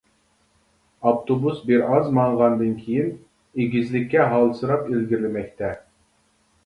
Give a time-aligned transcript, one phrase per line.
[1.09, 3.11] ئاپتوبۇس بىر ئاز ماڭغاندىن كېيىن
[3.61, 5.71] ئېگىزلىككە ھالسىراپ ئىلگىرىلىمەكتە.